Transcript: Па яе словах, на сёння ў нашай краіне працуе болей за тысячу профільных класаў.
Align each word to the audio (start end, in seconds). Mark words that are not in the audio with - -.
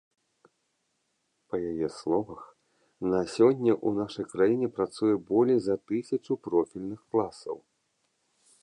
Па 1.53 1.59
яе 1.73 1.87
словах, 1.97 2.41
на 3.11 3.19
сёння 3.35 3.71
ў 3.75 3.89
нашай 4.01 4.25
краіне 4.33 4.67
працуе 4.79 5.15
болей 5.29 5.59
за 5.69 5.75
тысячу 5.95 6.33
профільных 6.49 6.99
класаў. 7.13 7.55